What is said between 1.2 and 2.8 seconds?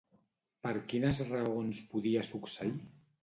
raons podia succeir?